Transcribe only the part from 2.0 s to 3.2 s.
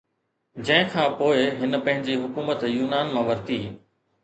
حڪومت يونان